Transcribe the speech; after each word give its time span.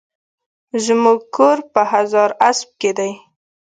زموکور 0.85 1.57
په 1.73 1.81
هزاراسپ 1.91 2.69
کی 2.81 2.91
دي 2.97 3.11